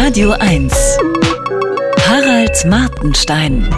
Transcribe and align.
Radio 0.00 0.30
1. 0.30 0.72
Harald 2.06 2.64
Martenstein. 2.66 3.68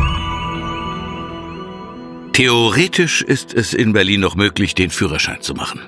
Theoretisch 2.34 3.22
ist 3.22 3.54
es 3.54 3.72
in 3.72 3.94
Berlin 3.94 4.20
noch 4.20 4.34
möglich, 4.34 4.74
den 4.74 4.90
Führerschein 4.90 5.40
zu 5.40 5.54
machen. 5.54 5.80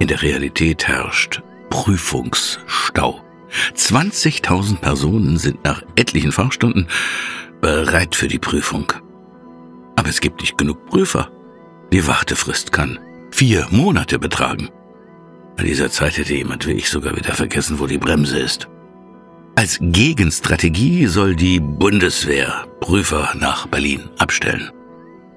In 0.00 0.08
der 0.08 0.22
Realität 0.22 0.88
herrscht 0.88 1.40
Prüfungsstau. 1.70 3.22
20.000 3.76 4.78
Personen 4.80 5.38
sind 5.38 5.62
nach 5.62 5.82
etlichen 5.94 6.32
Fahrstunden 6.32 6.88
bereit 7.60 8.16
für 8.16 8.26
die 8.26 8.40
Prüfung. 8.40 8.92
Aber 9.94 10.08
es 10.08 10.20
gibt 10.20 10.40
nicht 10.40 10.58
genug 10.58 10.84
Prüfer. 10.86 11.30
Die 11.92 12.08
Wartefrist 12.08 12.72
kann 12.72 12.98
vier 13.30 13.68
Monate 13.70 14.18
betragen. 14.18 14.68
Bei 15.56 15.62
dieser 15.62 15.92
Zeit 15.92 16.18
hätte 16.18 16.34
jemand 16.34 16.66
wie 16.66 16.72
ich 16.72 16.90
sogar 16.90 17.16
wieder 17.16 17.34
vergessen, 17.34 17.78
wo 17.78 17.86
die 17.86 17.98
Bremse 17.98 18.40
ist. 18.40 18.68
Als 19.58 19.78
Gegenstrategie 19.80 21.06
soll 21.06 21.34
die 21.34 21.60
Bundeswehr 21.60 22.66
Prüfer 22.80 23.32
nach 23.38 23.66
Berlin 23.66 24.02
abstellen. 24.18 24.70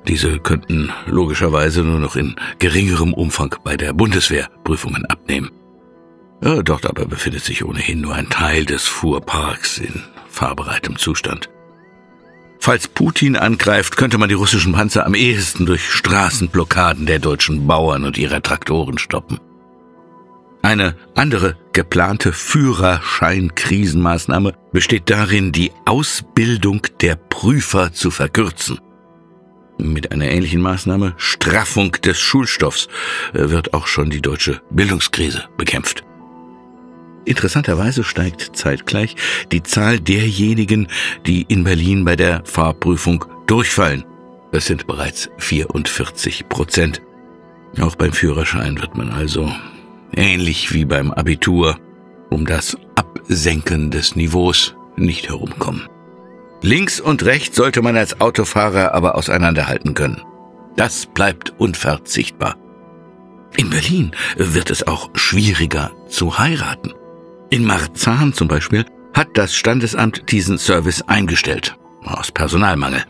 Diese 0.09 0.39
könnten 0.39 0.91
logischerweise 1.05 1.83
nur 1.83 1.99
noch 1.99 2.17
in 2.17 2.35
geringerem 2.59 3.13
Umfang 3.13 3.55
bei 3.63 3.77
der 3.77 3.93
Bundeswehr 3.93 4.49
Prüfungen 4.65 5.05
abnehmen. 5.05 5.51
Ja, 6.43 6.61
dort 6.61 6.85
aber 6.85 7.05
befindet 7.05 7.45
sich 7.45 7.63
ohnehin 7.63 8.01
nur 8.01 8.13
ein 8.13 8.29
Teil 8.29 8.65
des 8.65 8.87
Fuhrparks 8.87 9.77
in 9.77 10.03
fahrbereitem 10.29 10.97
Zustand. 10.97 11.49
Falls 12.59 12.89
Putin 12.89 13.37
angreift, 13.37 13.95
könnte 13.95 14.17
man 14.17 14.27
die 14.27 14.35
russischen 14.35 14.73
Panzer 14.73 15.05
am 15.05 15.15
ehesten 15.15 15.65
durch 15.65 15.89
Straßenblockaden 15.89 17.05
der 17.05 17.19
deutschen 17.19 17.67
Bauern 17.67 18.03
und 18.03 18.17
ihrer 18.17 18.41
Traktoren 18.41 18.97
stoppen. 18.97 19.39
Eine 20.61 20.95
andere 21.15 21.55
geplante 21.73 22.31
Führerschein-Krisenmaßnahme 22.33 24.53
besteht 24.73 25.09
darin, 25.09 25.51
die 25.51 25.71
Ausbildung 25.85 26.81
der 27.01 27.15
Prüfer 27.15 27.91
zu 27.93 28.11
verkürzen. 28.11 28.79
Mit 29.77 30.11
einer 30.11 30.29
ähnlichen 30.29 30.61
Maßnahme, 30.61 31.13
Straffung 31.15 31.93
des 31.93 32.19
Schulstoffs, 32.19 32.89
wird 33.31 33.73
auch 33.73 33.87
schon 33.87 34.09
die 34.09 34.21
deutsche 34.21 34.61
Bildungskrise 34.69 35.45
bekämpft. 35.57 36.03
Interessanterweise 37.23 38.03
steigt 38.03 38.57
zeitgleich 38.57 39.15
die 39.51 39.63
Zahl 39.63 39.99
derjenigen, 39.99 40.87
die 41.25 41.43
in 41.43 41.63
Berlin 41.63 42.03
bei 42.03 42.17
der 42.17 42.43
Fahrprüfung 42.43 43.23
durchfallen. 43.47 44.03
Das 44.51 44.65
sind 44.65 44.87
bereits 44.87 45.29
44 45.37 46.49
Prozent. 46.49 47.01
Auch 47.79 47.95
beim 47.95 48.13
Führerschein 48.13 48.81
wird 48.81 48.97
man 48.97 49.11
also, 49.11 49.53
ähnlich 50.15 50.73
wie 50.73 50.85
beim 50.85 51.11
Abitur, 51.11 51.77
um 52.29 52.45
das 52.45 52.77
Absenken 52.95 53.91
des 53.91 54.15
Niveaus 54.15 54.75
nicht 54.95 55.29
herumkommen. 55.29 55.87
Links 56.61 56.99
und 56.99 57.23
rechts 57.23 57.55
sollte 57.55 57.81
man 57.81 57.95
als 57.95 58.19
Autofahrer 58.19 58.93
aber 58.93 59.15
auseinanderhalten 59.15 59.93
können. 59.93 60.21
Das 60.75 61.05
bleibt 61.05 61.53
unverzichtbar. 61.57 62.55
In 63.57 63.69
Berlin 63.69 64.11
wird 64.35 64.69
es 64.69 64.85
auch 64.85 65.09
schwieriger 65.15 65.91
zu 66.07 66.37
heiraten. 66.37 66.93
In 67.49 67.65
Marzahn 67.65 68.33
zum 68.33 68.47
Beispiel 68.47 68.85
hat 69.13 69.29
das 69.33 69.55
Standesamt 69.55 70.31
diesen 70.31 70.57
Service 70.57 71.01
eingestellt, 71.03 71.77
aus 72.03 72.31
Personalmangel. 72.31 73.03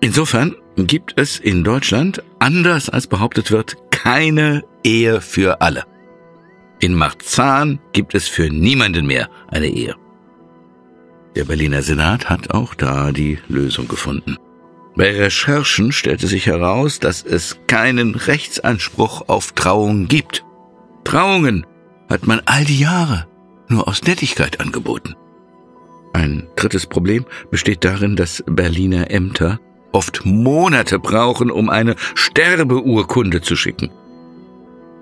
Insofern 0.00 0.54
gibt 0.76 1.14
es 1.16 1.38
in 1.38 1.64
Deutschland, 1.64 2.22
anders 2.38 2.88
als 2.88 3.06
behauptet 3.06 3.50
wird, 3.50 3.76
keine 3.90 4.64
Ehe 4.84 5.20
für 5.20 5.60
alle. 5.60 5.84
In 6.80 6.94
Marzahn 6.94 7.78
gibt 7.92 8.14
es 8.14 8.26
für 8.26 8.48
niemanden 8.50 9.06
mehr 9.06 9.28
eine 9.48 9.66
Ehe. 9.66 9.96
Der 11.36 11.44
Berliner 11.44 11.82
Senat 11.82 12.30
hat 12.30 12.52
auch 12.52 12.74
da 12.74 13.12
die 13.12 13.38
Lösung 13.48 13.86
gefunden. 13.86 14.36
Bei 14.96 15.14
Recherchen 15.14 15.92
stellte 15.92 16.26
sich 16.26 16.46
heraus, 16.46 16.98
dass 16.98 17.22
es 17.22 17.58
keinen 17.66 18.14
Rechtsanspruch 18.14 19.28
auf 19.28 19.52
Trauung 19.52 20.08
gibt. 20.08 20.44
Trauungen 21.04 21.66
hat 22.08 22.26
man 22.26 22.40
all 22.46 22.64
die 22.64 22.80
Jahre 22.80 23.26
nur 23.68 23.86
aus 23.86 24.02
Nettigkeit 24.02 24.60
angeboten. 24.60 25.14
Ein 26.12 26.48
drittes 26.56 26.86
Problem 26.86 27.24
besteht 27.50 27.84
darin, 27.84 28.16
dass 28.16 28.42
Berliner 28.46 29.10
Ämter 29.10 29.60
oft 29.92 30.24
Monate 30.24 30.98
brauchen, 30.98 31.50
um 31.50 31.68
eine 31.68 31.94
Sterbeurkunde 32.14 33.42
zu 33.42 33.54
schicken. 33.54 33.90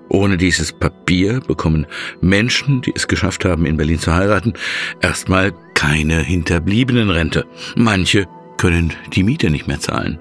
Ohne 0.09 0.37
dieses 0.37 0.73
Papier 0.73 1.39
bekommen 1.39 1.85
Menschen, 2.19 2.81
die 2.81 2.93
es 2.95 3.07
geschafft 3.07 3.45
haben, 3.45 3.65
in 3.65 3.77
Berlin 3.77 3.99
zu 3.99 4.13
heiraten, 4.13 4.53
erstmal 5.01 5.53
keine 5.75 6.21
Hinterbliebenenrente. 6.21 7.45
Manche 7.75 8.27
können 8.57 8.93
die 9.13 9.23
Miete 9.23 9.49
nicht 9.49 9.67
mehr 9.67 9.79
zahlen. 9.79 10.19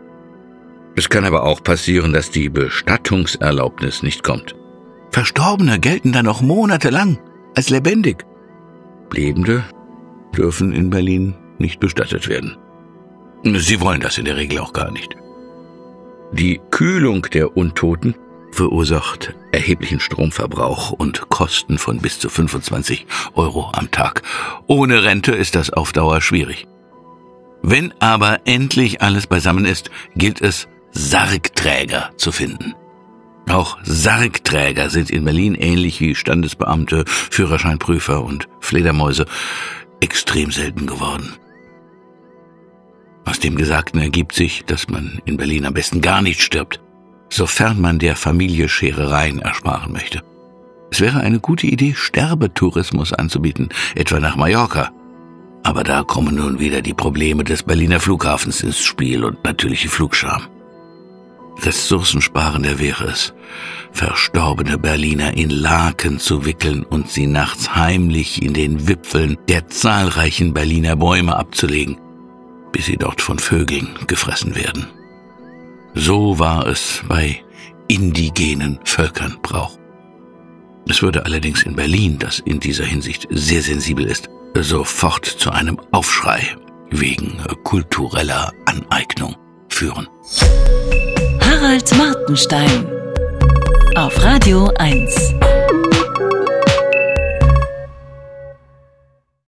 Es 0.95 1.09
kann 1.09 1.25
aber 1.25 1.45
auch 1.45 1.63
passieren, 1.63 2.13
dass 2.13 2.31
die 2.31 2.49
Bestattungserlaubnis 2.49 4.03
nicht 4.03 4.23
kommt. 4.23 4.55
Verstorbene 5.11 5.81
gelten 5.81 6.13
dann 6.13 6.27
noch 6.27 6.43
monatelang 6.43 7.19
als 7.57 7.71
lebendig. 7.71 8.25
Lebende 9.13 9.65
dürfen 10.37 10.73
in 10.73 10.91
Berlin 10.91 11.35
nicht 11.59 11.81
bestattet 11.81 12.29
werden. 12.29 12.57
Sie 13.45 13.81
wollen 13.81 14.01
das 14.01 14.19
in 14.19 14.27
der 14.27 14.37
Regel 14.37 14.59
auch 14.59 14.73
gar 14.73 14.91
nicht. 14.91 15.17
Die 16.33 16.61
Kühlung 16.71 17.23
der 17.33 17.57
Untoten 17.57 18.15
verursacht 18.53 19.35
erheblichen 19.53 20.01
Stromverbrauch 20.01 20.93
und 20.93 21.29
Kosten 21.29 21.79
von 21.79 21.99
bis 21.99 22.19
zu 22.19 22.29
25 22.29 23.07
Euro 23.35 23.71
am 23.73 23.91
Tag. 23.91 24.23
Ohne 24.67 25.05
Rente 25.05 25.33
ist 25.33 25.55
das 25.55 25.71
auf 25.71 25.93
Dauer 25.93 26.21
schwierig. 26.21 26.67
Wenn 27.63 27.93
aber 28.01 28.41
endlich 28.47 29.03
alles 29.03 29.27
beisammen 29.27 29.65
ist, 29.65 29.91
gilt 30.15 30.41
es, 30.41 30.69
Sargträger 30.93 32.11
zu 32.17 32.33
finden. 32.33 32.75
Auch 33.49 33.79
Sargträger 33.83 34.91
sind 34.91 35.11
in 35.11 35.25
Berlin 35.25 35.55
ähnlich 35.55 36.01
wie 36.01 36.15
Standesbeamte, 36.15 37.05
Führerscheinprüfer 37.07 38.23
und 38.23 38.49
Fledermäuse 38.61 39.27
extrem 40.01 40.51
selten 40.51 40.87
geworden. 40.87 41.35
Aus 43.25 43.41
dem 43.41 43.57
Gesagten 43.57 44.01
ergibt 44.01 44.35
sich, 44.35 44.65
dass 44.65 44.89
man 44.89 45.21
in 45.25 45.37
Berlin 45.37 45.67
am 45.67 45.75
besten 45.75 46.01
gar 46.01 46.23
nicht 46.23 46.41
stirbt, 46.41 46.81
sofern 47.29 47.81
man 47.81 47.99
der 47.99 48.17
Familie 48.17 48.69
Scherereien 48.69 49.41
ersparen 49.41 49.93
möchte. 49.93 50.23
Es 50.91 51.01
wäre 51.01 51.21
eine 51.21 51.41
gute 51.41 51.67
Idee, 51.67 51.95
Sterbetourismus 51.95 53.13
anzubieten, 53.13 53.69
etwa 53.95 54.21
nach 54.21 54.37
Mallorca. 54.37 54.91
Aber 55.63 55.85
da 55.85 56.03
kommen 56.03 56.37
nun 56.37 56.61
wieder 56.61 56.81
die 56.81 56.95
Probleme 56.95 57.45
des 57.45 57.63
Berliner 57.63 58.01
Flughafens 58.01 58.63
ins 58.63 58.79
Spiel 58.79 59.25
und 59.25 59.45
natürliche 59.45 59.89
Flugscham. 59.89 60.49
Ressourcensparender 61.61 62.79
wäre 62.79 63.07
es, 63.07 63.35
verstorbene 63.93 64.79
Berliner 64.79 65.37
in 65.37 65.51
Laken 65.51 66.21
zu 66.21 66.45
wickeln 66.45 66.85
und 66.85 67.11
sie 67.11 67.27
nachts 67.27 67.75
heimlich 67.75 68.41
in 68.43 68.55
den 68.55 68.87
Wipfeln 68.87 69.37
der 69.49 69.67
zahlreichen 69.67 70.55
Berliner 70.55 70.95
Bäume 70.95 71.37
abzulegen, 71.37 71.99
bis 72.73 72.87
sie 72.87 72.97
dort 72.97 73.21
von 73.21 73.41
Vögeln 73.41 73.89
gefressen 74.07 74.55
werden. 74.55 74.87
So 75.95 76.39
war 76.39 76.67
es 76.67 77.03
bei 77.09 77.43
indigenen 77.89 78.79
Völkern 78.85 79.39
Brauch. 79.43 79.79
Es 80.89 81.03
würde 81.03 81.25
allerdings 81.25 81.63
in 81.65 81.77
Berlin, 81.77 82.19
das 82.19 82.39
in 82.41 82.61
dieser 82.61 82.85
Hinsicht 82.85 83.27
sehr 83.31 83.63
sensibel 83.63 84.07
ist, 84.07 84.29
sofort 84.55 85.27
zu 85.27 85.51
einem 85.51 85.79
Aufschrei 85.93 86.41
wegen 86.91 87.39
kultureller 87.65 88.53
Aneignung 88.65 89.37
führen. 89.69 90.09
Harald 91.41 91.95
Martenstein 91.97 92.87
auf 93.97 94.23
Radio 94.23 94.73
1. 94.79 95.35